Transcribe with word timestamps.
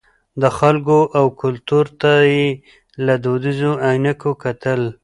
د 0.41 0.43
خلکو 0.57 0.99
او 1.17 1.25
کلتور 1.41 1.85
ته 2.01 2.11
یې 2.33 2.45
له 3.05 3.13
دودیزو 3.23 3.71
عینکو 3.87 4.31
کتل. 4.43 4.81